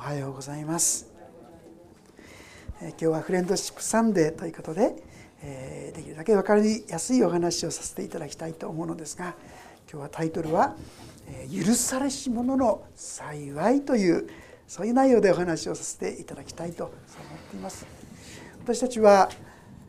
[0.00, 1.10] おはようございます
[2.80, 4.96] え今日はフレンドシップサンデーということで
[5.42, 9.34] えできるだけ分かりやすいお話をさせていただきたいと思うのですが
[9.92, 10.74] 今日はタイトルは
[11.54, 14.26] 「許されし者の幸い」という
[14.66, 16.96] そういう内容でお話をさせていただきたいと思っ
[17.50, 17.84] ています。
[18.62, 19.28] 私たちは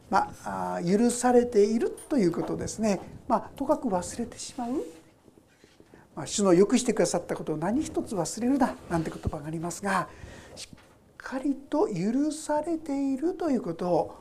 [0.10, 3.00] まあ、許されているということですね、
[3.30, 4.84] まあ、とかく忘れてしまう、
[6.26, 10.10] 主のよくしてくださったことを何一つ忘れるななんて言葉がありますが
[10.56, 10.78] しっ
[11.18, 14.18] かりと許されているということを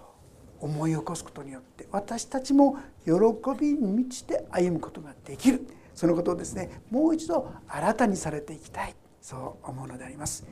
[0.61, 3.12] 思い起こすことによって私たちも喜
[3.59, 10.47] びに満ちて歩むことができるそのことをですねもう一度新たにされていきたいそう思うのであります。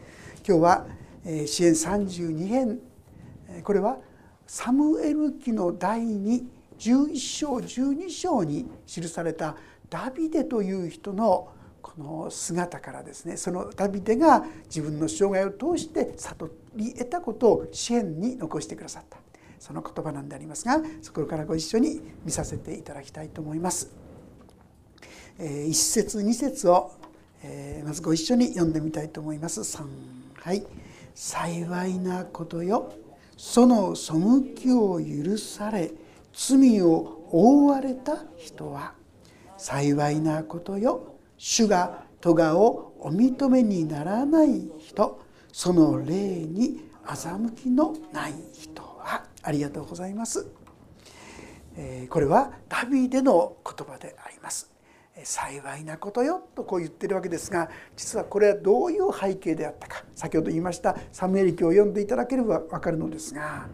[0.46, 0.86] 今日は
[1.24, 2.80] 支援32編
[3.62, 3.98] これは
[4.46, 6.42] サムエル記の第2
[6.78, 9.56] 11章12章に記された
[9.90, 11.48] ダビデという人の
[11.82, 19.18] この姿からですねそのダビデが自分の生涯を通して悟り得たことを支援に残してくださった
[19.58, 23.90] その言葉なんでありますがそこからご一緒に見させていただきたいと思います。
[25.40, 26.92] え一節二節を、
[27.44, 29.60] えまずご一緒に読んでみたいと思います。
[29.60, 29.86] 3
[30.40, 30.64] はい
[31.14, 32.92] 幸いなことよ
[33.36, 34.12] その背
[34.54, 35.92] きを許され
[36.32, 38.94] 罪を覆われた人は
[39.58, 41.16] 幸いなことよ。
[41.36, 45.20] 主が咎をお認めにならない人。
[45.52, 50.46] その霊に欺きのない人はありがとうございます。
[51.76, 54.70] えこれはダビデの言葉であります。
[55.24, 60.04] 幸いなことよとこう言ってるわけですが実はこれはどういう背景であったか。
[60.14, 63.66] 先ほど言いましたサムエリ記を読んでいただければ分かるのですが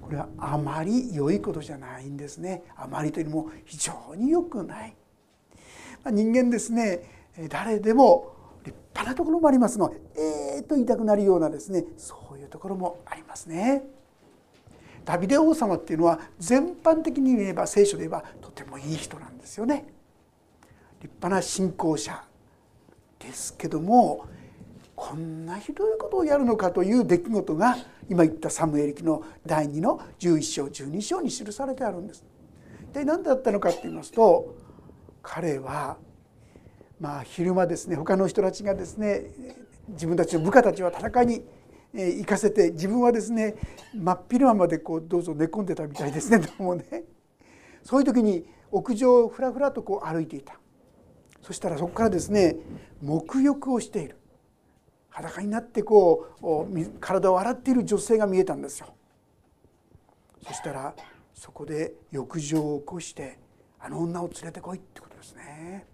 [0.00, 2.62] これはあまり良いことじゃないんですね。
[2.76, 4.96] あまりというのも非常に良くない。
[6.10, 13.84] 人間ですね誰でも立派なところもありますのええー、と言いたくなるようなですねそういうところもありますね。
[15.04, 19.86] ダビデ王様っていうのは全般的に言えば聖書で言えばとてもいい人なんですよね。
[21.00, 22.22] 立派な信仰者
[23.18, 24.26] ですけども
[24.94, 27.76] こんなひどいことをやるのかという出来事が
[28.08, 32.24] 今言ったサムエリ記の第2の11章12章に記されてあるんです。
[32.90, 34.54] 一体何だったのかって言いますと
[35.22, 35.96] 彼は
[37.00, 39.26] まあ昼間ですね他の人たちがですね
[39.88, 41.44] 自分たちの部下たちは戦いに
[41.94, 43.54] 行かせて自分はですね
[43.94, 47.04] 真っ昼間までこうどうぞ寝込んでたみたいですね どうもね。
[47.82, 50.58] そういう時に屋上をふらふらとこう歩いていた。
[51.42, 52.56] そしたらそこからですね
[53.02, 54.16] 沐浴をしている。
[55.10, 58.94] 裸になってこう体を洗っている女性が見えたんですよ。
[60.46, 60.94] そしたら
[61.34, 63.38] そこで浴場を起こして
[63.78, 65.11] あの女を連れてこいってこと。
[65.22, 65.86] ですね。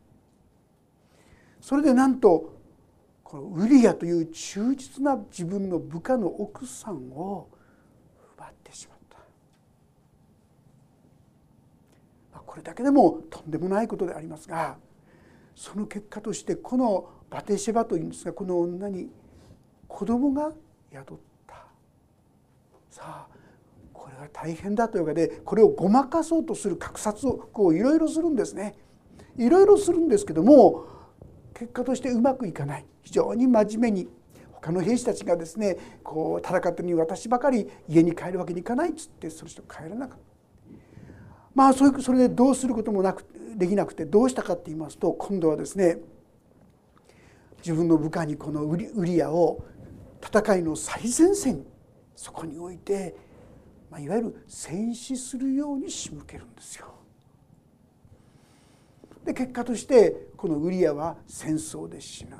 [1.60, 2.56] それでなんと
[3.22, 7.48] このウリアという忠実な自分の部下の奥さんを
[8.36, 9.18] 奪ってしまった。
[12.40, 14.78] これだけでもとんでもないことでありますが
[15.54, 19.10] その結果としてこのバテシェバというんですがこの女に
[19.86, 20.52] 子供が
[20.90, 21.16] 宿っ
[21.46, 21.66] た
[22.90, 23.26] さあ
[23.92, 28.76] これは大変だというわけでこれをごまかそうとする格殺をこういろいろするんですね。
[29.36, 30.86] いろいろするんですけども
[31.54, 34.08] 結果としてうまくいかない非常に真面目に
[34.52, 40.24] 他の兵士たちがですねこう戦ってに私ばかり家に帰るわけにいかないっつってその人帰らなかった。
[41.54, 43.24] まあそういうそれでどうすることもなく
[43.56, 45.98] できなくてどうしたかって言いますと今度はですね
[47.58, 49.64] 自分の部下にこのウリアを
[50.22, 51.64] 戦いの最前線
[52.14, 53.16] そこに置いて
[53.90, 56.97] まあ、いわゆる戦死するように仕向けるんですよ。
[59.28, 62.38] で結果としてこのウリアは戦争で死ぬ。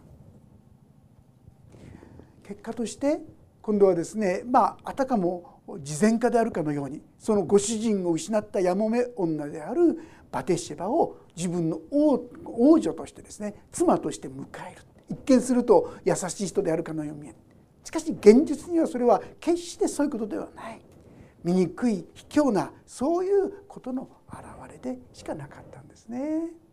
[2.46, 3.20] 結果として
[3.60, 9.98] 今度はですねまああたかも慈善家であるかのようにそのご主人を失ったやもめ女である
[10.32, 17.36] バテシェバを自分の王女としてですね妻として迎える一見すると優しい人であるかのように見える
[17.84, 20.80] しかし現実にはそれは決してそういうことではない
[21.44, 26.67] 醜い卑怯なそういうことの表れでしかなかったんですね。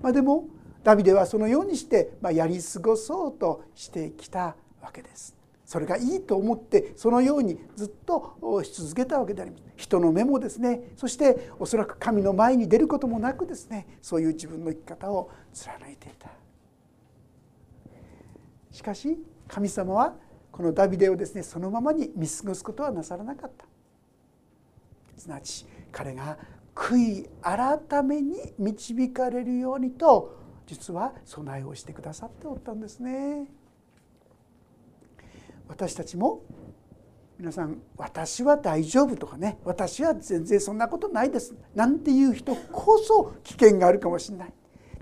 [0.00, 0.48] まあ、でも
[0.84, 5.38] ダビデはそのようにして、まやり過ごそうとしてきたわけです。
[5.68, 9.62] それがいいと思ってそのようにずっとし続けたわけであります。
[9.76, 16.30] 人の目もですねそしておそらく神の前に出ることもなくですねそういう自分の生き方を貫いていた。
[18.72, 20.14] しかし神様は
[20.50, 23.66] このダビデをですねそのままに見過ごすことはなさらなかった。
[25.18, 26.38] すなわち彼が
[26.78, 33.48] 悔い改めに導かれるようにと実は備えをしてくださっておったんですね
[35.66, 36.42] 私たちも
[37.36, 44.52] 皆さん「私は大丈夫」とかね「私は全然そんなことないです」なんていう人こそ危険があるかもしれない。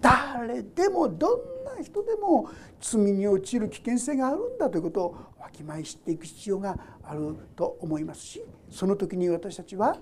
[0.00, 2.50] 誰でもどんな人でも
[2.81, 9.99] 罪に陥る危険性があるんだということをわきまえ知っていく必要があると思いますしその時に私たちは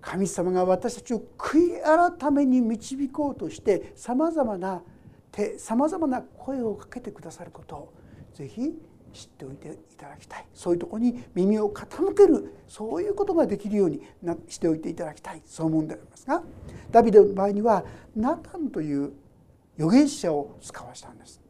[0.00, 4.82] 神様が私たちを悔い改めに導こうとしてさまざまな
[5.30, 7.92] 手さまざまな声をかけてくださることを
[8.34, 8.72] ぜひ
[9.12, 10.46] 知っておいていただきたい。
[10.54, 14.02] そういうとこに耳を傾けるそういうことができるように
[14.48, 15.42] しておいていただきたい。
[15.44, 16.42] そう思うんでありますが
[16.90, 19.12] ダビデの場合にはナタンという
[19.76, 21.40] 預言者を使わしたんです。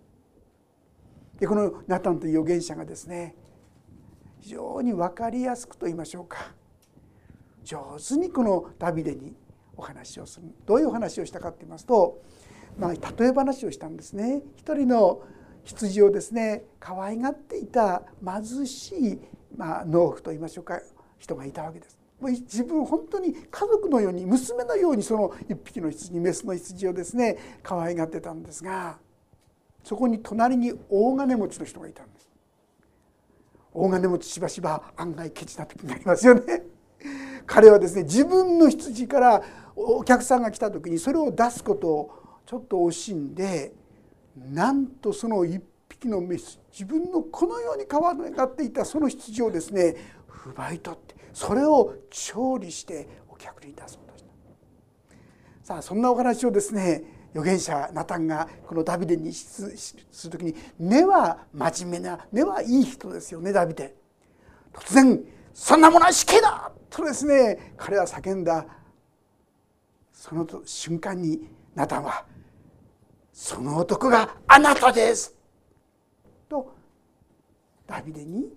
[1.38, 3.34] でこのナタンという預言者がですね
[4.40, 6.54] 非常に分かりやすくと言いましょうか。
[7.64, 9.34] 上手にこのダビデに
[9.76, 12.22] お話をするどういうお話をしたかと言いますと、
[12.78, 14.42] まあ、例え話をしたんですね。
[14.56, 15.22] 一人の
[15.64, 19.18] 羊をですね可愛がっていた貧しい、
[19.56, 20.80] まあ、農夫と言いましょうか
[21.18, 21.98] 人がいたわけです。
[22.20, 28.98] もう自分本当に家族のように娘のようにその一匹の羊メスの羊をですね可愛がってたんですが
[29.82, 32.30] そこに隣に大金持ちの人がいたんです。
[33.72, 36.62] 大金持ちしばしば案外ケチな時になりますよね。
[37.50, 39.42] 彼はですね自分の羊から
[39.74, 42.10] お客さんが来た時にそれを出すことを
[42.46, 43.72] ちょっと惜しんで
[44.36, 49.96] なんとその一匹のメス自分のこのように可愛がっていたその羊をですね
[50.46, 54.30] 奪い取ってそれを調理してお客に出そうとした
[55.64, 57.02] さあそんなお話をですね
[57.32, 63.96] 預言者ナタンがこのダビデにする時に根は真面目な根はいい人ですよねダビデ
[64.72, 65.20] 突然
[65.52, 68.66] 「そんなものは死刑だ!」とですね彼は叫んだ。
[70.12, 72.26] その瞬間にナタンは
[73.32, 75.34] その男があなたです」
[76.46, 76.74] と
[77.86, 78.52] ダビデに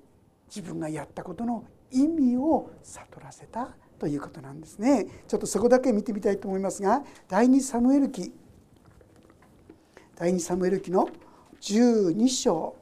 [0.47, 5.07] 自分がやったことの意味を悟らせたということなんですね。
[5.27, 8.33] ちょっとそこだけ見てみたいと思いますが第2サムエル記。
[10.15, 11.07] 第2サムエル記の
[11.62, 12.75] 12章。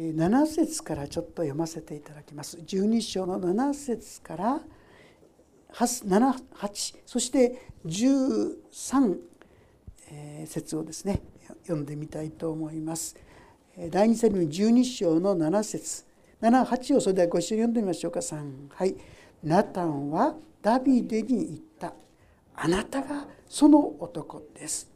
[0.00, 2.56] 7節からちょっと読ませていただきます。
[2.56, 4.60] 12章の7節から
[5.72, 9.18] 78そして13
[10.46, 11.20] 説をですね
[11.62, 13.14] 読んでみたいと思います。
[13.90, 16.04] 第二セミ12章の7節
[16.40, 18.20] 78をそれではご一緒に読んでみましょうか。
[18.20, 18.96] 3はい。
[19.44, 21.92] ナタンはダビデに言った。
[22.54, 24.90] あなたがその男です。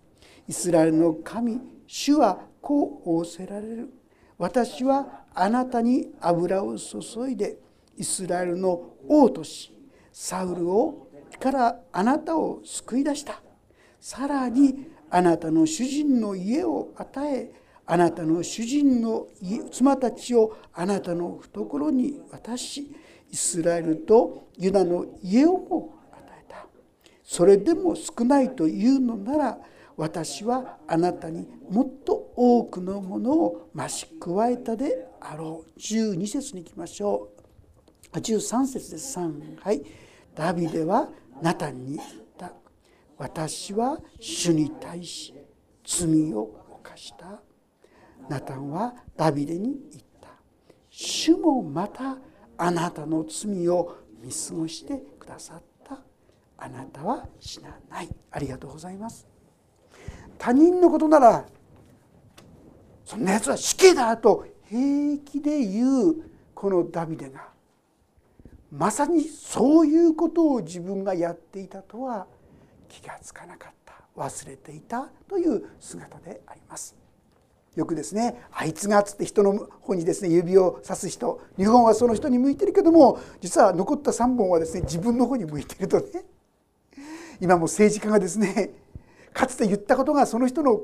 [0.49, 3.93] イスラエルの神主はこう仰せられる。
[4.39, 6.99] 私はあなたに油を注
[7.29, 7.59] いで
[7.97, 9.73] イスラエルの王とし
[10.13, 11.09] サウルを
[11.39, 13.41] からあなたを救い出した。
[14.01, 17.53] さらにあなたの主人の家を与え
[17.87, 19.27] あなたの主人の
[19.71, 22.95] 妻たちをあなたの懐に渡し
[23.31, 26.67] イスラエルとユダの家をも与えた。
[27.23, 29.59] それでも少ないというのなら
[29.97, 35.79] 私はあなたにもっと多くのものを増し加えたであろう。
[35.79, 37.29] 12節に行きましょ
[38.13, 38.19] う。
[38.19, 39.19] 13節です。
[39.19, 39.83] 3はい。
[40.35, 41.09] ダビデは
[41.41, 42.53] ナタンに言った。
[43.19, 45.33] 私は主に対し
[45.85, 46.51] 罪を
[46.83, 47.41] 犯した。
[48.29, 50.31] ナタンはダビデに言った。
[50.91, 52.19] 主もまた
[52.57, 56.01] あなたの罪を見過ごしてくださった。
[56.57, 58.09] あなたは死なない。
[58.33, 59.34] ありがとうございます。
[60.39, 61.47] 他人のことなら
[63.05, 66.17] そんなやつは死刑だと平気で言う
[66.55, 67.49] このダビデが。
[68.71, 72.27] まさにそういうことを自分がやっていたとは
[72.89, 73.95] 気がつかなかった。
[74.17, 76.97] 忘れていたという姿であります。
[77.75, 86.25] よくですねあいつがつって人の方にですね指をさす人日本はその人に向いてるけども実は残った3本はですね自分の方に向いてるとね。
[87.41, 88.71] 今も政治家がですね
[89.35, 90.81] かつて言ったことがその人の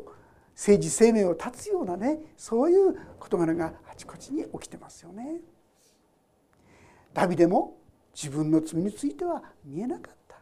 [0.55, 5.41] 政治生命を断つようなねそういう事柄があちこちに起きてますよね。
[7.15, 7.79] ダビデも
[8.15, 10.37] 自分の罪については見えなかった。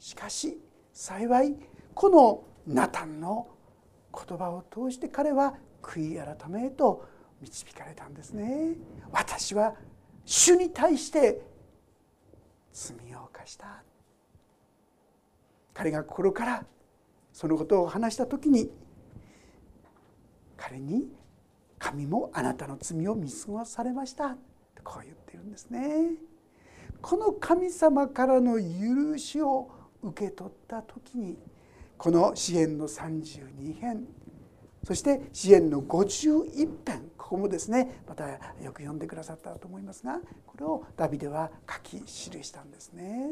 [0.00, 0.58] しかし
[0.92, 1.56] 幸い
[1.94, 3.48] このナタンの
[4.12, 7.06] 言葉を通して彼は悔い改めへと
[7.40, 8.74] 導かれたんですね。
[9.12, 9.74] 私は
[10.24, 11.42] 主に対して
[12.72, 13.82] 罪を犯した。
[15.78, 16.64] 彼が心から
[17.32, 18.68] そのことを話した時に
[20.56, 21.04] 彼に
[21.78, 24.30] 神もあなたの罪を見過ごされました
[24.74, 26.14] とこう言ってるんですね
[27.00, 29.70] この神様からの許しを
[30.02, 31.38] 受け取った時に
[31.96, 34.04] この支援の32編
[34.82, 38.38] そして支援の51編こここもですねまたよ
[38.72, 42.08] く読んでくださったと思いますがこれをダビデは書き記
[42.42, 43.30] したんですね。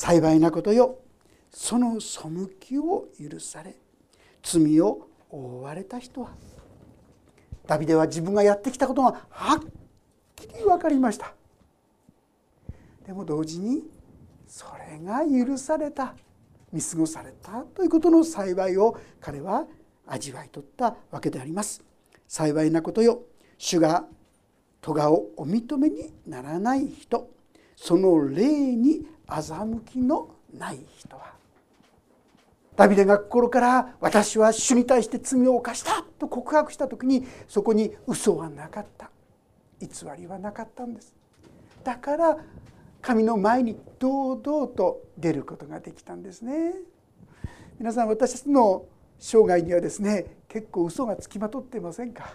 [0.00, 0.98] 幸いなことよ。
[1.50, 2.20] その背
[2.58, 3.74] きを許され
[4.42, 6.30] 罪を覆われた人は。
[7.66, 9.58] ダビデは自分がやってきたことがはっ
[10.36, 11.34] きり分かりました。
[13.04, 13.90] でも同時に
[14.46, 16.14] それが許された。
[16.72, 19.66] 見過ごされたということの幸いを彼は
[20.06, 21.84] 味わい取ったわけであります。
[22.26, 23.20] 幸いなことよ。
[23.58, 24.06] 主が
[24.80, 27.28] 咎をお認めにならない人。
[27.76, 31.34] その霊に欺きのない人は。
[32.76, 39.10] ダビデが心から「私は主に対して罪を犯した」と告白した時にそこに嘘はなかった。
[39.80, 41.14] 偽りはなかったんです。
[41.84, 42.38] だから
[43.02, 46.74] 神の前に堂々と出ることができたんですね。
[47.78, 48.84] 皆さん私たちの
[49.18, 52.34] 生涯にはですね結構嘘がつきまとってませんか？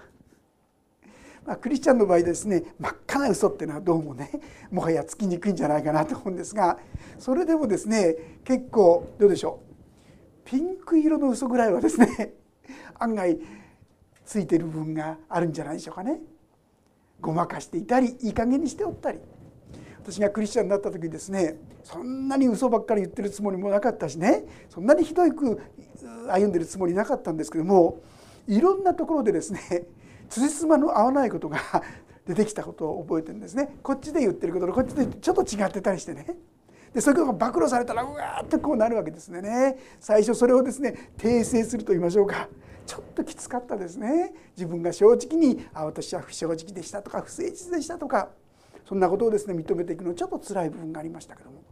[1.45, 4.31] まあ、クリスチャンの場合ですね真っ赤な嘘っていうのはどうもね
[4.71, 6.79] もはやつきにくいんじゃないかなと思うんですが
[7.19, 9.65] それでもですね結構どうでしょう
[10.43, 12.33] ピンク色の嘘ぐらいはですね
[12.97, 13.39] 案外
[14.25, 16.19] ついてる部分があるんじゃないでしょうかね。
[17.21, 19.19] ごまかしていたりいい加減にしておったり
[19.99, 25.59] 私がクリスチャンになった時にですねそんなに嘘ばっかり言ってるつもりもなかったしねそんなにひどく
[26.29, 28.01] 歩んでるつもりなかったんですけども
[28.47, 29.87] いろんなところでですね
[30.29, 31.59] 辻褄の合わないことが
[32.25, 33.77] 出てきたことを覚えてるんですね。
[33.83, 36.37] こっちで言ってることとこっちでちょっと違ってたりしてね。
[36.93, 39.77] でそういうことが暴露されたらうわーってこうなるわけですね。
[39.99, 42.47] 最初それをですね訂正すると言いましょうか。
[42.85, 44.33] ちょっときつかったですね。
[44.55, 48.29] 自分が正直にあ私は不正直でしたとか不誠実でしたとか
[48.87, 51.63] そんなことをですね認めていくのちょっと辛い部分がありましたけども。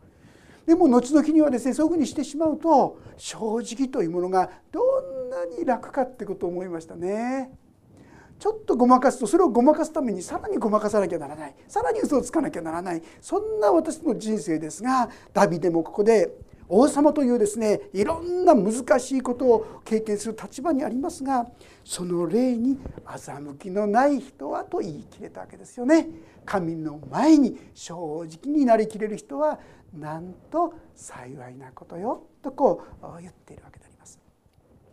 [0.66, 4.82] でも後々にはですねそういうふうにしてしまうと正直というものがど
[5.28, 7.52] んなに楽かってことを思いましたね。
[8.44, 16.30] ちょっとごまかすとそれをごまかすためにさらにごまかさなきゃならないさらに嘘をつかなきゃならないそんな私の人生ですがダビデもここで
[16.68, 21.48] 王様というですねいろんな難しいことを経験する立場にありますが
[21.86, 26.10] その霊に欺きのない人はと言い切れたわけですよね。
[26.44, 27.96] 神の前に正
[28.28, 29.58] 直になりきれる人は
[29.94, 34.20] なんと幸いなことよとこう言っているわけであります。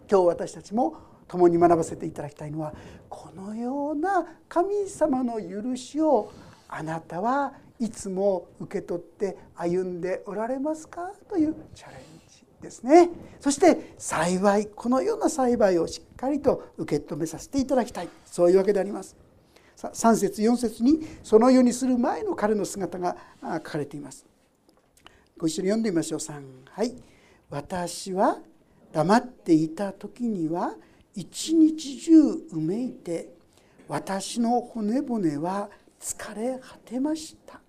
[0.09, 2.75] 今日私たちも共に学ばせていただきたいのは
[3.09, 6.33] このような神様の許しを
[6.69, 13.11] あなたはいつも受け取って歩んでおられますかというチャレンジですね。
[13.39, 18.09] そして幸いこのような幸いをしっかりと受け止めさせていただきたい。
[18.27, 19.17] そういうわけであります。
[19.77, 24.27] 3節4節にそのようにする前の彼の姿が書かれています。
[25.39, 26.19] ご一緒に読んでみましょう。
[26.19, 26.93] 3はい。
[27.51, 28.41] 私は
[28.93, 30.75] 黙っていた時には
[31.15, 32.21] 一日中
[32.53, 33.35] うめいて
[33.89, 35.69] 私の骨骨は
[36.01, 37.61] 疲れ果てました。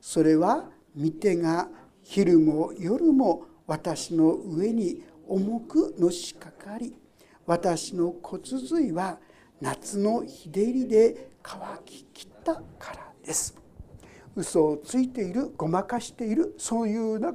[0.00, 1.68] それは見てが
[2.02, 6.94] 昼も夜も私の上に重くのしかかり
[7.46, 9.18] 私の骨髄は
[9.60, 13.56] 夏の日照りで乾ききったからです。
[14.34, 17.34] 嘘をついているごまかしているそういうな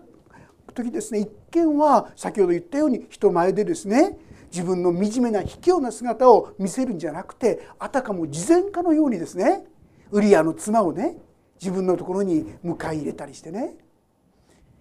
[0.74, 1.22] 時ですね。
[1.22, 4.18] 一見は先ほど言ったように人前でですね
[4.52, 9.66] 自分の惨めな卑怯な姿を見せるんじゃなくてあたかも慈善家のようにですね
[10.12, 11.18] ウリアの妻をね
[11.60, 13.76] 自分のところに迎え入れたりしてね。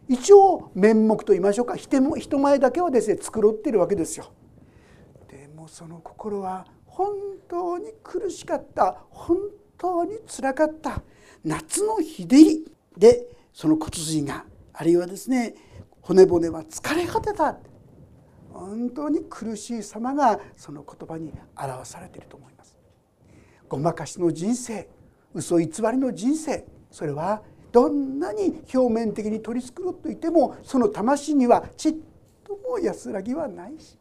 [0.09, 2.01] 一応面目と言いましょうか人
[2.39, 4.33] 前だけはですね繕ってるわけですよ。
[5.29, 7.09] でもその心は本
[7.49, 9.39] 当に苦しかった本
[9.77, 11.03] 当につらかった
[11.45, 12.65] 夏の日照り。
[12.97, 15.55] でその骨髄があるいはですね
[16.01, 17.59] 骨骨は疲れ果てた。
[18.57, 22.77] 本当に苦しい様がその言葉に表されていると思います。
[23.69, 24.89] ごまかしの人生
[25.35, 31.95] 嘘偽りの人生それはどんなに表面的に取り繕っていてもその魂にはちっ
[32.45, 33.99] とも安らぎはないし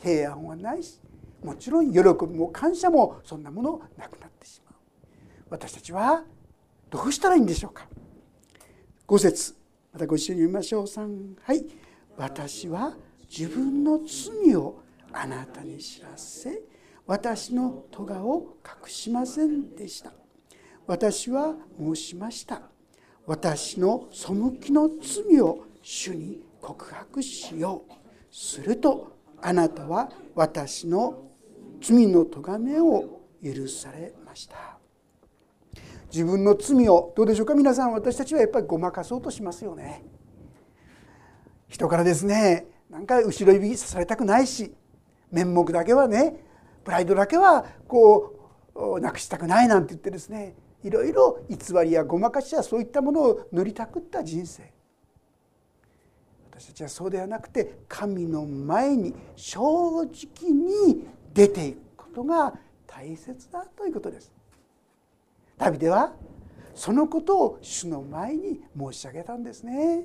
[0.00, 1.00] 平安はないし
[1.42, 4.74] もちろん喜びも感謝もそんなものなくなってしまう。
[5.50, 6.24] 私たちは
[6.90, 7.86] どうしたらいいんでしょうか。
[9.06, 9.54] 5節
[9.92, 10.84] またご一緒に読みましょう。
[10.84, 11.66] 3はい。
[12.16, 12.94] 私は
[13.30, 14.82] 自分の罪を
[15.12, 16.62] あなたに知らせ
[17.06, 20.12] 私の咎を隠しませんでした。
[20.86, 22.62] 私は申しました。
[23.26, 27.92] 私の背きの罪を主に告白しよう。
[28.30, 31.30] するとあなたは私の
[31.80, 34.78] 罪の咎めを許されました。
[36.10, 37.54] 自分の罪をどうでしょうか？
[37.54, 40.04] 皆さん私たちはやっぱりごまかそうとしますよね。
[41.68, 44.74] 人からですねなんか後ろ指さされたくないし
[45.30, 46.42] 面目だけはね
[46.84, 48.34] プライドだけはこ
[48.74, 54.72] うなくしたくないなんて言ってですねいろいろ偽りやごまかしやそういったものを塗りたくった人生
[56.58, 59.60] 私たちはそうではなくて神の前に正
[60.02, 62.54] 直に出ていくことが
[62.84, 64.32] 大切だということです。
[65.56, 66.14] ダビデは
[66.74, 70.04] そのことを主の前に申し上げたんですね。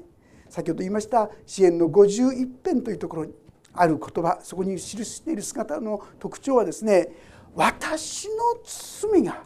[0.53, 3.33] 先ほど言いました支援の51編というところに
[3.74, 7.10] ある言葉そこに記している姿の特徴はですね
[7.55, 9.45] 私の罪が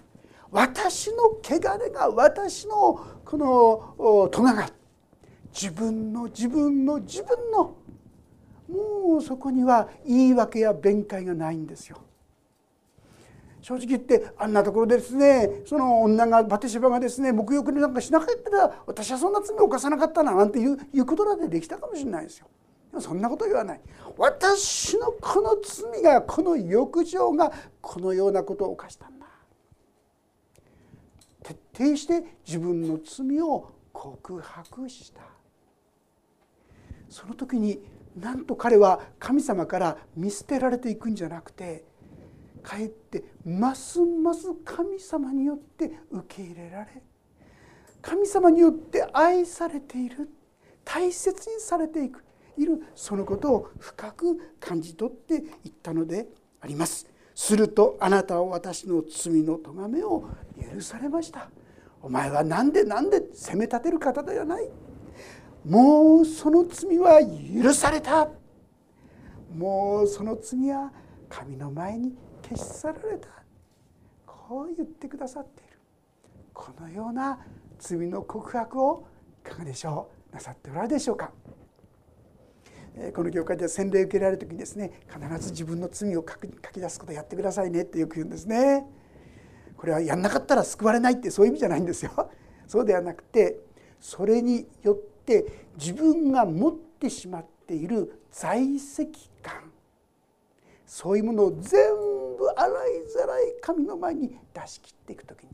[0.51, 4.69] 私の汚れが私のこの咎が
[5.53, 7.77] 自分の自分の自分の
[8.67, 12.01] もうそこには言い訳や弁解がないんですよ。
[13.67, 22.47] 正直言ってあんなところでですねその女がバテシバがですね沐浴なんかしなかったら私はそんな罪を犯さなかったななんていういうことだってできたかもしれないですよ。
[22.91, 23.81] でもそんなこと言わない。
[24.17, 29.25] 私のこの罪がこの欲情がこのようなことを犯したんだ。
[31.43, 35.23] 徹底して自分の罪を告白した。
[37.09, 37.81] その時に
[38.15, 41.83] なんと彼は神様から見捨てられていくんじゃなくて
[42.57, 47.01] かえってますます神様によって受け入れられ
[48.01, 50.29] 神様によって愛されている
[50.85, 52.23] 大切にされていく
[52.57, 56.27] いるそのことを深く感じ取っていったので
[56.59, 57.07] あります。
[57.35, 60.27] するとあなたは私の罪の咎めを
[60.73, 61.49] 許されました。
[62.01, 64.69] お前は何で何で責め立てる方ではない。
[65.65, 68.29] もうその罪は許された。
[69.55, 70.91] もうその罪は
[71.29, 72.15] 神の前に
[72.49, 73.27] 消し去られた
[74.25, 75.79] こう言ってくださっている
[76.53, 77.39] このような
[77.79, 79.07] 罪の告白を
[79.45, 81.31] いかがでしょうなさっておられるでしょうか
[83.13, 88.85] この業界では洗礼を受けられる時にですね必ず自分の罪を書き出すことをやってくださいねってよく言うんですね。
[89.77, 92.31] これはやんなかったら救われないってそういう意味じゃないんですよ。
[92.65, 93.59] そうではなくて
[93.99, 95.45] それによって
[95.77, 99.71] 自分が持ってしまっている在籍感
[100.87, 101.79] そういうものを全
[102.37, 105.49] 部洗いざらい神の前に出し切っていく時に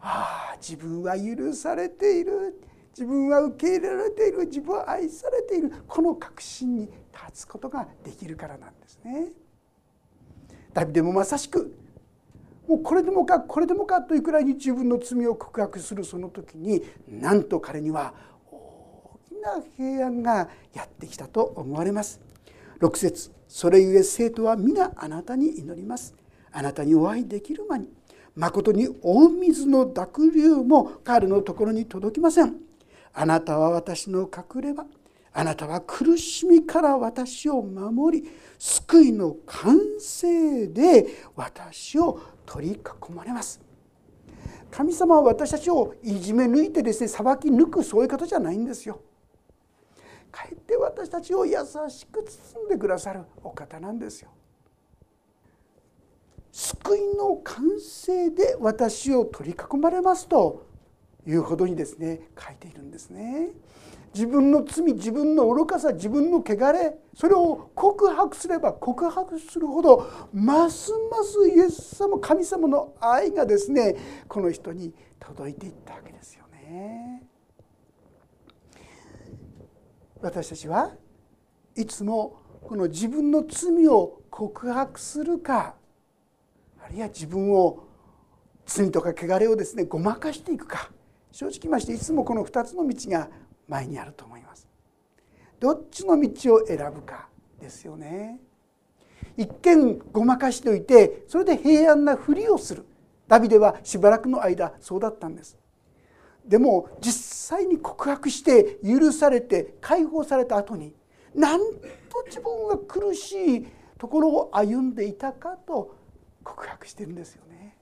[0.00, 9.28] ああ自分は許されている自分は受け入れられている自分は愛されているこの確信に立つことができるからなんですね。
[10.74, 11.74] ダビデもまさしく
[12.66, 18.14] もうこれでもかこれでもかというくらいに自分の罪を告白するその時になんと彼には
[18.50, 22.27] 大きな平安がやってきたと思われます。
[22.80, 26.14] 6節それゆえ生徒は皆あなたに祈ります。
[26.52, 27.88] あなたにお会いできる間に
[28.34, 32.54] 誠に大水の濁流も彼のところに届きません。
[33.12, 34.84] あなたは私の隠れ場
[35.32, 43.60] あなたは苦しみから私を守り救いの完成で私を取り囲まれます
[44.70, 49.00] 神様は私たちをいじめ抜いてですね裁き抜くそういう方じゃないんですよ
[50.38, 51.56] かえって私たちを優
[51.88, 54.30] しく包んでくださるお方なんですよ
[56.52, 60.66] 救いの完成で私を取り囲まれますと
[61.26, 63.50] いうほどにですね書いているんですね。
[64.14, 73.94] 自分の罪自分の愚かさ自分の汚れそれを告白すれば告白するほどますますイエス様神様の愛がですね
[74.26, 77.22] この人に届いていったわけですよね。
[80.20, 80.92] 私たちは
[81.76, 85.74] いつもこの自分の罪を告白するか
[86.84, 87.84] あるいは自分を
[88.66, 90.90] 罪とか汚れをですねごまかしていくか
[91.32, 93.28] 正直ましていつもこの2つの道が
[93.68, 94.66] 前にあると思います。
[95.60, 97.28] どっちの道を選ぶか
[97.60, 98.40] ですよね。
[99.36, 102.84] 一見ごまかしておいてそれで平安なふりをする。
[103.28, 105.58] ダビデはしばらくの間そうだったんです。
[106.48, 110.94] でも実際に告白して許されて解放された後に
[111.34, 113.66] なんと自分が苦しい
[113.98, 115.94] ところを歩んでいたかと
[116.42, 117.76] 告白してるんですよね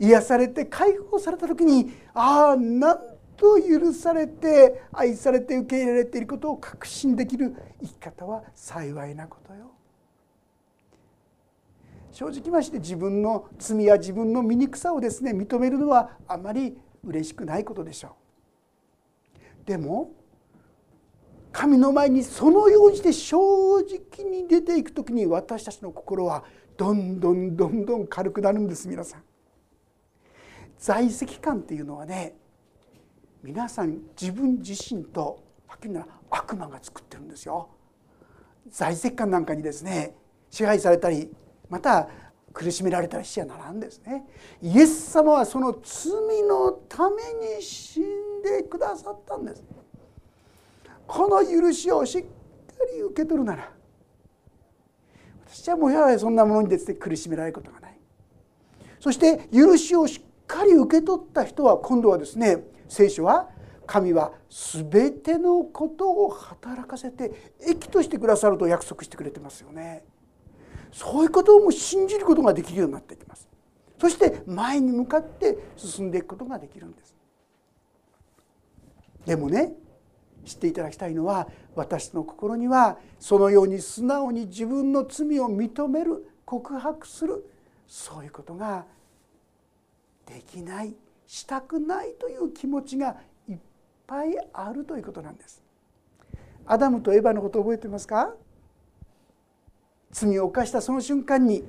[0.00, 2.98] 癒されて解放された時にああなん
[3.36, 9.70] と許されて愛されて受け入れられていることを確信できる生き方は幸いなことよ。
[12.12, 18.16] 正直まして自分の罪や自分の醜さをですね認めるのはあまり嬉しくないことでしょ
[19.64, 19.66] う。
[19.66, 20.12] でも
[21.52, 23.38] 神の前にそのようにして正
[23.80, 26.44] 直に出ていく時に私たちの心は
[26.76, 29.22] どんどんどんどん軽くなるんです皆さん。
[30.78, 32.34] 在籍感っていうのはね
[33.42, 37.68] 皆さん自分自身とはっきり言うなら悪魔が作ってるんですよ。
[38.70, 40.14] 在籍感なんかにですね
[40.50, 41.30] 支配されたり
[41.68, 42.08] また
[42.52, 44.26] 苦しめられたりしちゃならんですね。
[44.60, 47.16] イエス様はその罪のため
[47.56, 49.62] に死んでくださったんです。
[51.06, 52.28] この許しをしっか
[52.94, 53.72] り受け取るなら
[55.46, 57.96] 私はもうやそんなものにですね苦しめられることがない。
[59.00, 62.58] そして許しをしっかり受け取った人は今度はですね
[62.88, 63.48] 聖書は
[63.86, 70.04] 神は全てのことを働かせて益としてくださると約束してくれてますよね。
[70.92, 73.48] そういうことをも信じることができるようになってきます。
[73.98, 77.14] そして前に向かって進んでいくことができるんです。
[79.26, 79.74] でもね
[80.44, 87.44] 知っていただきたいのは私の心にはそのように素直に自分の罪を認める告白する
[87.86, 88.86] そういうことが
[90.24, 90.94] できない
[91.26, 93.16] したくないという気持ちが
[93.48, 93.58] いっ
[94.06, 95.62] ぱいあるということなんです。
[96.66, 98.34] アダムとエバのことを覚えてますか？
[100.10, 101.64] 罪を犯したその瞬間に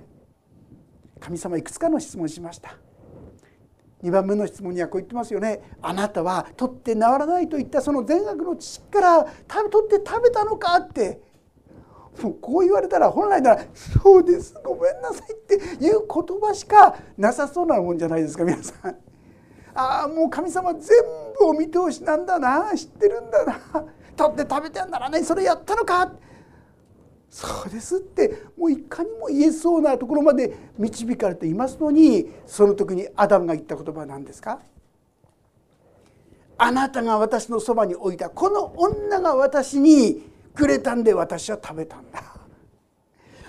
[1.20, 2.76] 神様いくつかの質問しました。
[4.04, 5.62] 2番目の質問にはこう言ってますよね。
[5.82, 9.24] あなたは取って治らないといったその善悪の知識から
[9.70, 11.22] 取って食べたのかって。
[12.22, 18.98] もうこう言われたら本来なら「そうですごめんなさい」っていう言葉しかなさそうなもんじゃないですか皆さん。
[19.74, 20.82] ああもう神様全
[21.40, 23.86] 部お見通しなんだな知ってるんだな。
[24.18, 26.12] 取って食べてんならねそれやったのか。
[27.32, 34.60] そうですってもういかにも言えそうなところまで導かれていますのにその時にアダムが言った言葉は何ですか？
[36.58, 42.22] あなたが私のそばに置いたこの女が私にくれたんで私は食べたんだ。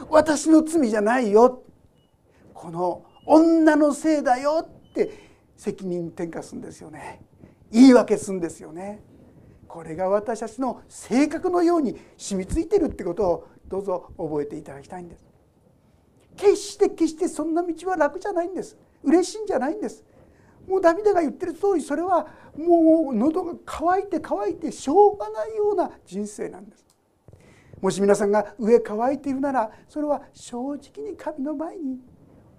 [0.09, 1.65] 私の罪じゃないよ。
[2.55, 5.11] この女のせいだよって
[5.57, 7.21] 責任転嫁するんですよね。
[7.73, 9.03] 言い訳するんですよね。
[9.67, 15.25] これが私たちの性格のように染みついてるってことをどうぞ覚えていただきたいんです。
[16.37, 18.77] 決して決してそんな道は楽じゃないんです。
[19.03, 20.05] 嬉しいんじゃないんです。
[20.69, 26.85] もうダビデが言ってる通りそれはもう喉が渇いて渇いてしょうがないような人生なんです。
[27.81, 31.99] もし皆さんが上乾いているならそれは正直に神の前に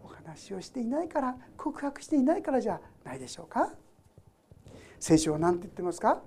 [0.03, 3.71] お話をしていないから告白していないからじゃないでしょうか。
[4.99, 6.23] 聖書は何て言ってますか？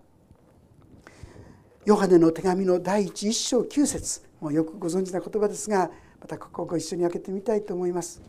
[1.87, 5.89] ヨハネの手紙の第一一章九節もうよくご存知な言葉ですが
[6.21, 8.21] またここをご一緒に開けてみたいと思います。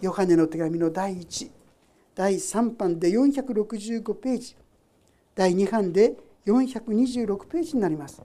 [0.00, 1.50] ヨハネの手紙の第1
[2.14, 4.56] 第3版で465ページ
[5.34, 6.14] 第2版で
[6.46, 8.22] 426ページになります。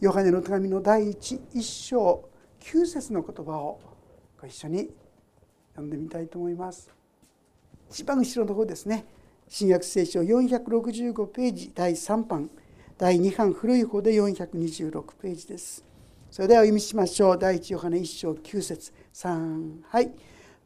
[0.00, 2.26] ヨハネの手紙の第1一章
[2.60, 3.78] 9節の言葉を
[4.40, 4.88] ご一緒に
[5.74, 6.90] 読んでみたいと思います。
[7.90, 9.04] 一番後ろの方ですね
[9.46, 12.48] 新約聖書465ページ第3版
[12.98, 15.84] 第2版古い方で426ページです。
[16.30, 17.38] それではお読みしましょう。
[17.38, 20.10] 第一ヨハネ一章九節三はい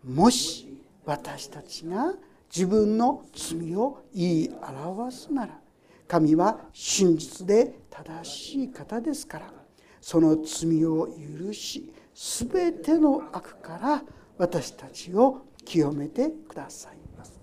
[0.05, 2.14] もし私たちが
[2.49, 5.59] 自分の罪を言い表すなら
[6.07, 9.53] 神は真実で正しい方ですから
[10.01, 14.03] その罪を許し全ての悪から
[14.38, 17.40] 私たちを清めてくださいます。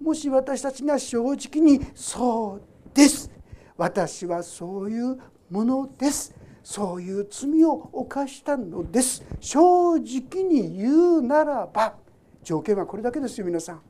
[0.00, 2.62] もし私たちが正直に「そう
[2.94, 3.36] です。
[3.78, 6.34] 私はそういうものです。
[6.64, 9.24] そういう罪を犯したのです。
[9.40, 11.94] 正直に言うならば。
[12.42, 13.80] 条件はこれだけですよ皆さん。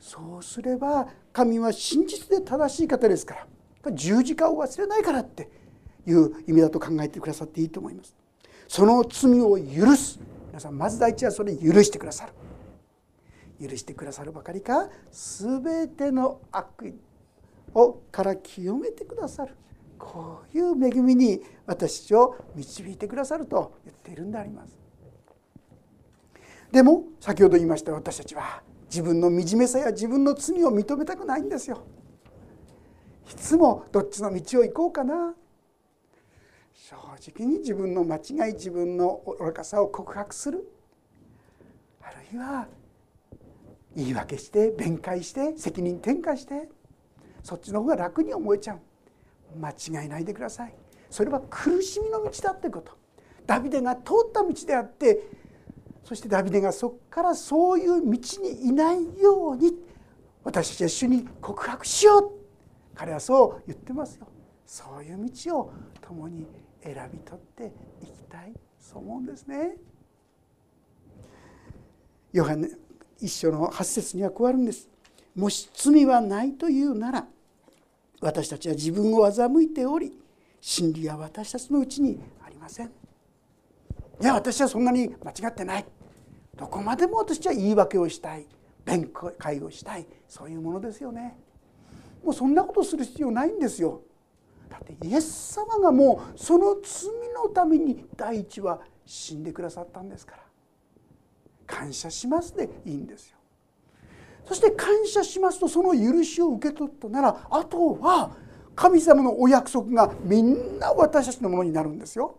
[0.00, 3.46] そうすれば神は真実で正しい方ですか
[3.84, 3.92] ら。
[3.92, 5.48] 十字架を忘れないからって
[6.06, 8.14] いう意味だと考えてくださっていいと思います。
[8.66, 10.18] その罪を許す。
[10.48, 12.32] 皆さんまず第一はそれ許してくださる。
[13.68, 16.94] 許してくださるばかりか全ての悪
[17.74, 19.54] をから清めてくださる。
[19.98, 24.78] こういう恵みに私たちを導いてくださると言っているんであります。
[26.70, 31.82] でも先ほど言いました私たちは自分の惨めさや自分の罪を認めたくないんですよ。
[33.30, 35.34] いつもどっちの道を行こうかな。
[36.72, 36.96] 正
[37.36, 40.70] 直に自分の間違い自分の愚かさを告白する。
[42.00, 42.68] あるいは
[43.94, 46.68] 言い訳して弁解して責任転嫁して
[47.48, 48.78] そっちの方が楽に思えちゃう。
[49.58, 50.74] 間違いないでください。
[51.08, 52.92] それは苦しみの道だってこと。
[53.46, 55.18] ダビデが通った道であって
[56.04, 59.72] そしてダビデがそこからそういう道にいないように
[60.44, 62.32] 私たちは主に告白しよう。
[62.94, 64.26] 彼はそう言ってますよ。
[64.66, 66.46] そういう道を共に
[66.82, 69.74] 選び取っていきたいそう思うんですね。
[72.30, 72.68] ヨハネ
[73.18, 74.86] 一章の8節にはこうあるんです。
[75.34, 77.26] もし罪はないというなら
[78.20, 80.12] 私たちは自分を欺いており
[80.60, 82.86] 真理は私たちのうちにありません。
[82.86, 82.90] い
[84.24, 85.86] や私はそんなに間違ってない。
[86.56, 88.46] どこまでも私は言い訳をしたい。
[88.84, 90.06] 弁解をしたい。
[90.26, 91.36] そういうものですよね。
[92.24, 94.02] もうそんなことする必要ないんですよ。
[94.68, 100.42] だってイエス様がもうその罪のために第一は死んでくださったんですから。
[101.66, 103.37] 感謝しますでいいんですよ。
[104.48, 108.30] そして感謝しますとその許しを受け取ったならあとは
[108.74, 112.38] 神様のお約束がみんな私たちのものになるんですよ。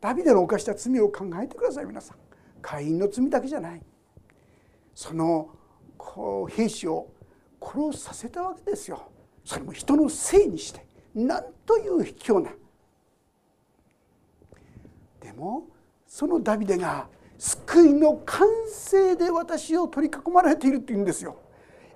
[0.00, 2.16] ダビデの犯した罪を考えてください皆さん。
[2.60, 3.82] 会員の罪だけじゃない
[4.94, 5.50] その
[5.96, 7.08] こう兵士を
[7.62, 9.10] 殺させたわけですよ。
[9.44, 12.50] それも人のせいにしてなんという卑怯な。
[15.20, 15.68] でも
[16.06, 17.06] そのダビデが
[17.40, 21.36] 救いの完成で私を取り囲まれているっていうんですよ。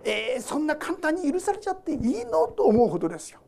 [0.02, 3.40] えー、そんな簡単に許されちゃっていいのと思うほどですよ。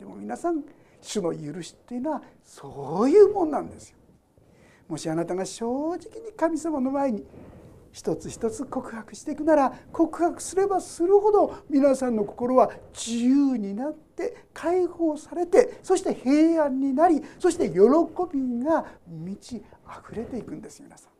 [0.00, 0.64] でも皆さん
[1.00, 3.96] 主の許しっていうのはそういうもんなんですよ。
[4.88, 7.24] もしあなたが正直に神様の前に
[7.92, 14.09] 一つ一つ告白していくなら告白すればするほど皆さんの心は自由になって
[14.52, 17.78] 解放されてそして平安になりそして喜
[18.32, 21.12] びが満ち溢れていくんです皆さん。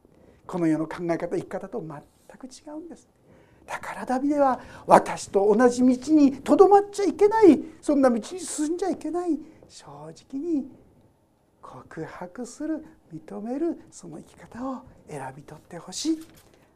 [0.47, 3.09] この世の考え方生き方と全く違うんです。
[3.67, 10.67] だからダビデは私と同じ道にとどまっちゃいけないそんな道に進んじゃいけない正直に
[11.63, 16.19] 告白する認めるその生き方を選び取ってほしい。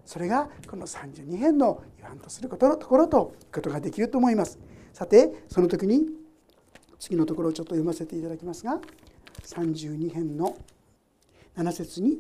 [0.05, 4.59] それがこの32編の言わんとすることのところとことができると思います。
[4.93, 6.07] さてその時に
[6.99, 8.81] 次のところをちょっと読ませていただきますが
[9.43, 10.57] 32編の
[11.57, 12.19] 7節に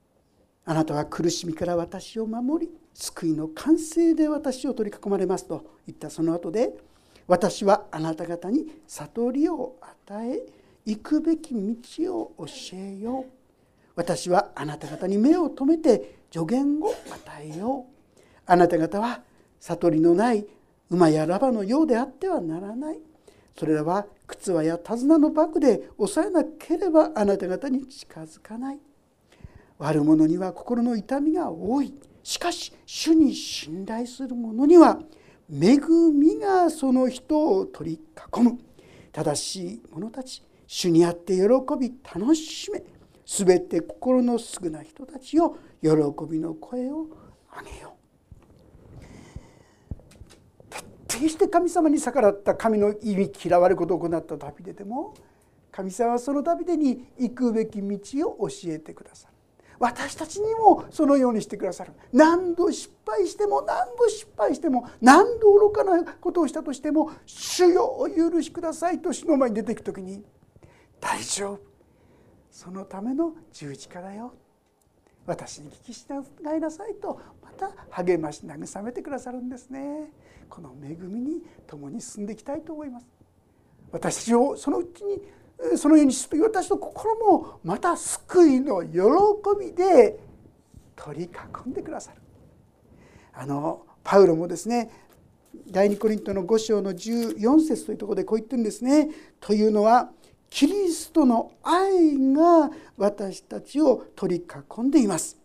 [0.64, 6.76] 「あなたは苦しみから私を守り救いの完成で私を取り囲まれます」と言ったその後で
[7.26, 10.46] 「私はあなた方に悟りを与え
[10.84, 13.24] 行くべき道を教えよう」
[13.96, 18.20] 私はあなた方に目を留めて助言を与えよう。
[18.46, 19.22] あなた方は
[19.60, 20.46] 悟りのない
[20.90, 22.98] 馬やラバのようであってはならない。
[23.56, 28.78] それらは靴輪や手綱のバッグで抑えなければあなた方に近づかない。
[29.78, 31.92] 悪者には心の痛みが多い。
[32.22, 35.00] しかし主に信頼する者には
[35.50, 35.78] 恵
[36.12, 38.00] みがその人を取り
[38.36, 38.58] 囲む。
[39.12, 41.42] 正しい者たち主にあって喜
[41.78, 42.82] び楽しめ。
[43.24, 45.90] 全て心のすぐな人たちを喜
[46.28, 47.06] びの声を
[47.56, 47.92] 上げよう。
[51.08, 55.14] 徹底して神様に逆らった神の意味嫌われることを行ったダビデでも
[55.70, 59.32] 神様はそのダビデに行くべき道を教えてくださる。
[59.78, 61.92] 私たちにもそのようにしてくださる。
[62.12, 70.24] 何度失敗しても何度失敗しても何度愚かなことをしたとしても「主よお許しください」と主の前に出ていく時に
[71.00, 71.71] 「大丈夫。
[72.52, 74.34] そのための十字架だよ」
[75.26, 76.24] 私に聞き従
[76.56, 80.12] いなさいとまた励まし慰めてくださるんですね。
[80.48, 83.06] この恵みに共に進んでいきたいと思います。
[83.92, 85.22] 私たちをそのうちに
[85.76, 88.98] そのようにして私の心もまた救いの喜
[89.58, 90.18] びで
[90.96, 92.20] 取り囲んでくださる。
[93.32, 94.90] あのパウロもですね
[95.68, 99.08] 第二コリントの5章の14節というところでこう言ってるんですね。
[99.40, 100.10] というのは
[100.54, 105.38] キリストの愛が私たちを取り囲んでいます。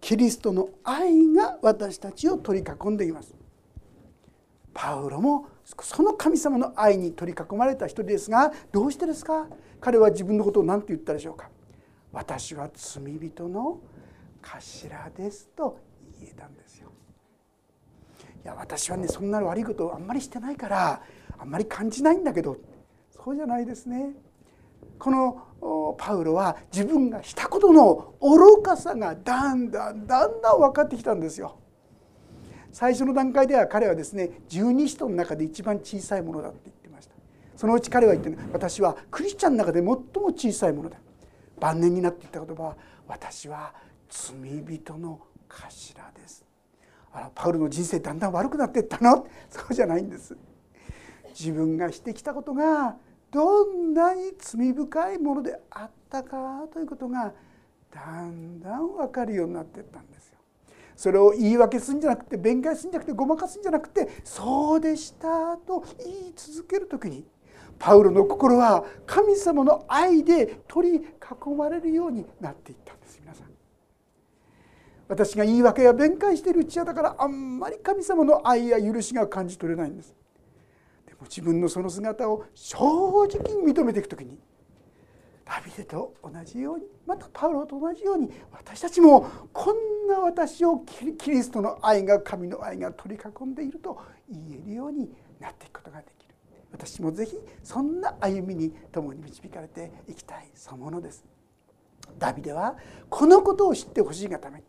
[0.00, 3.34] キリストの愛が私たちを取り囲んでいます。
[4.72, 5.48] パウロも
[5.82, 9.46] その神様の愛に取り囲まれた一人ですがどうしてですか？
[9.82, 11.50] 彼は自分のことを何て言ったでしょうか？
[12.10, 13.80] 私は罪人の
[14.40, 15.78] 頭ですと
[16.18, 16.90] 言えたんですよ
[18.42, 21.02] いや私はねそんな悪いことをあんまりしてないから
[21.38, 22.56] あんまり感じないんだけど
[23.10, 24.14] そうじゃないですね。
[24.98, 31.58] このパウロは自分がしたことの愚かさがだんだんだんだん分かってきたんですよ。
[32.72, 37.14] 最初の段階では彼はですね十二使徒の中で一番小さいものだって言ってました。
[37.56, 39.98] そのうち彼は言ってる私はクリスチャンの中で最も
[40.34, 40.96] 小さいものだ。
[41.58, 43.74] 晩年になって言った言葉は私は
[44.08, 46.44] 罪人の頭です。
[47.12, 49.26] あらパウルの人生だんだん悪くなっていったの？
[49.50, 50.36] そうじゃないんです。
[51.38, 52.96] 自分がしてきたことが
[53.30, 57.32] どんなに罪深いものであったかということが
[57.92, 60.38] だんだん分かるようになっていったんですよ
[60.96, 67.24] それを言い訳するんじゃなくて弁解するんじゃなくてごまかすんじゃなくて「そうでした」と言い続ける時に
[67.78, 73.46] パウロの心は神様の愛で取り囲まれるようになっていったんです皆さん。
[75.08, 80.14] 私が言い訳や弁解しているうちはだからあんまり神様の愛や許しが感じ取れないんです。
[81.24, 84.38] 自分のその姿を正直に認めていく時に
[85.44, 90.78] ダビデと同じようにまたパウロと同じように私たちもこんな私を
[91.18, 96.34] キリストの愛が神の愛が取り囲んでいると言えるようになっていくことができる。
[96.70, 101.24] 私もぜひそんな歩みに共に導かれていきたいそのものです。
[102.16, 102.76] ダビデは
[103.08, 104.64] このことを知ってほしいがために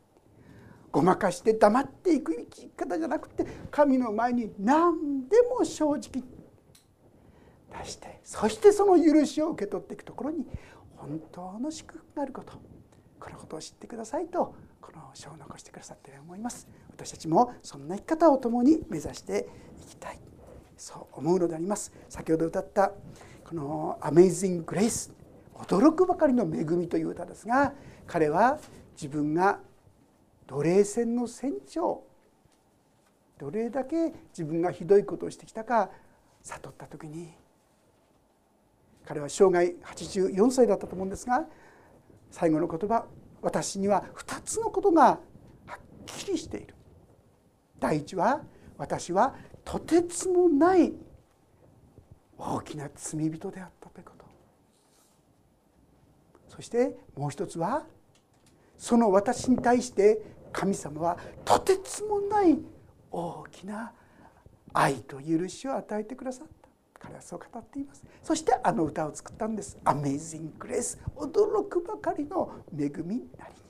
[0.91, 6.23] ごまかして黙っていく生き方じゃなくて神の前に何でも正直
[7.71, 10.45] 出してそしてその許しを受け取っていくところに
[10.95, 12.53] 本当の祝福があること
[13.19, 16.67] このことを知ってくださいとこの書を残してくださっていると思います。
[16.89, 19.47] 私たちもそんな生き方を共に目指して
[19.79, 20.19] いきたい。
[20.75, 21.93] そう思うのであります。
[22.09, 22.91] 先ほど歌った
[23.47, 25.13] この「アメイジング・グレイス」
[25.53, 27.73] 驚くばかりの恵みという歌ですが
[28.07, 28.57] 彼は
[28.95, 29.59] 自分が
[30.47, 32.03] 奴隷船の船長
[33.37, 35.89] どれだけ自分がひどいことをしてきたか
[36.41, 37.33] 悟った時に
[39.05, 41.45] 彼は生涯84歳だったと思うんですが
[42.29, 43.05] 最後の言葉
[43.41, 45.19] 私には2つのことがは
[45.75, 46.75] っきりしている。
[47.79, 48.41] 第一は
[48.77, 49.35] 私は
[49.65, 50.93] とてつもない
[52.37, 54.25] 大きな罪人であったということ。
[56.47, 57.83] そしてもう一つは
[58.77, 62.59] その私に対して神様はとてつもない
[63.11, 63.93] 大きな
[64.73, 66.60] 愛と許しを与えてくださった。
[67.01, 68.03] 彼はそう語っています。
[68.21, 73.61] そしてあの歌を作ったんです「アメイジング・グレース」驚くばかりの恵みなりに。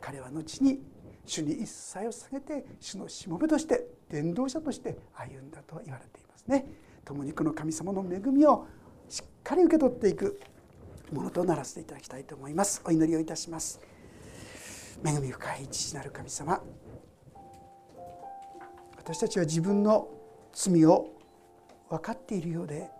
[0.00, 0.80] 彼は後に
[1.24, 6.66] 主に一切を下げて主のしもべとして伝道者として歩んだと言われていますね。
[7.04, 8.66] 共にこの神様の恵みを
[9.08, 10.40] しっかり受け取っていく
[11.12, 12.80] ものとならせていただきたいと思います。
[12.84, 13.80] お祈りをいたします。
[15.04, 16.62] 恵み深い父なる神様。
[18.96, 20.08] 私たちは自分の
[20.52, 21.17] 罪を
[21.90, 22.90] 分かっているようで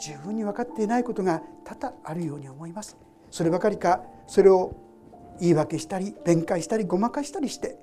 [0.00, 2.96] 十分に分かっていないことが多々あるように思います。
[3.30, 4.74] そればかりかそれを
[5.40, 7.78] 言い訳したり弁解したりごまかしたりして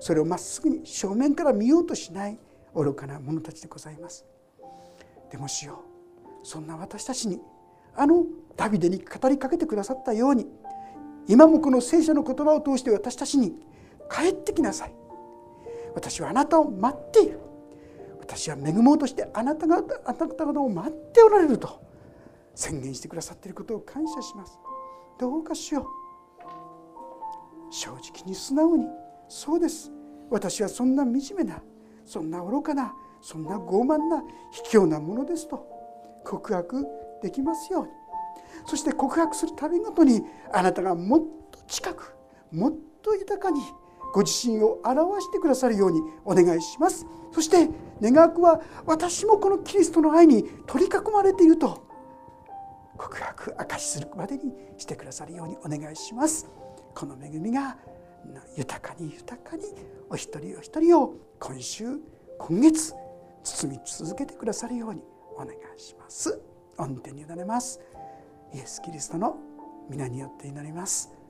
[0.00, 2.38] それをまっすぐに正面から見ようとしない
[2.74, 4.24] 愚かな者たちでございます。
[5.30, 5.82] でもしよ
[6.42, 7.40] うそんな私たちに
[7.94, 8.24] あの
[8.56, 10.46] ダビデに語りかけてくださったように
[11.28, 13.54] 今もこの聖書の言葉を通して私たちに
[14.10, 14.92] 帰ってきなさい。
[15.94, 17.38] 私はあなたを待っている。
[18.34, 21.82] 私は恵もうとしてあなたがあなた方を待っておられると
[22.54, 24.58] 宣言してくださっていることを感謝します。
[25.18, 27.72] どうかしよう。
[27.72, 28.86] 正直に素直に
[29.28, 29.92] そうです。
[30.30, 31.62] 私はそんな惨めな
[32.06, 34.22] そんな愚かなそんな傲慢な
[34.70, 35.66] 卑怯なものですと
[36.24, 36.86] 告白
[37.22, 37.90] できますように。
[38.64, 40.22] そして告白するたびごとに
[40.54, 42.14] あなたがもっと近く
[42.50, 43.60] もっと豊かに
[44.12, 47.06] ご自身を表してくださるようにお願いします。
[47.32, 47.68] そして
[48.00, 51.86] 願わくは私もこのキリストの愛に取り囲まれていると
[52.98, 56.48] 告白明かしするまでにしてくださるようにお願いします。
[56.94, 57.78] この恵みが
[58.56, 59.64] 豊かに豊かに
[60.10, 61.98] お一人お一人を今週
[62.38, 62.94] 今月
[63.42, 65.02] 包み続けてくださるように
[65.34, 66.40] お願いします。
[66.76, 67.80] 御手に委ねます。
[68.54, 69.38] イエス・キリストの
[69.88, 71.21] 皆によって祈ります。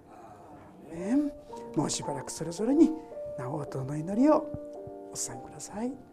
[1.76, 2.90] もうしばらくそれぞれに
[3.38, 6.11] なおとの祈りをお伝えください。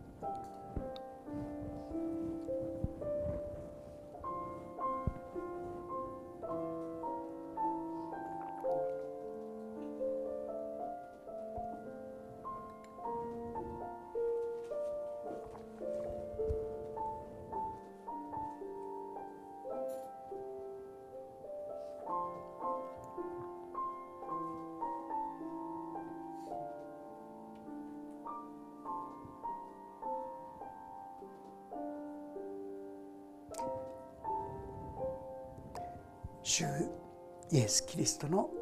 [38.19, 38.58] 主イ